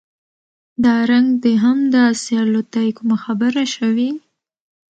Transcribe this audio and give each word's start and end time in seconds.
دا 0.83 0.95
رنګ 1.11 1.27
د 1.43 1.45
هم 1.63 1.77
داسې 1.97 2.31
الوتى 2.43 2.87
کومه 2.97 3.17
خبره 3.23 3.63
شوې؟ 3.75 4.09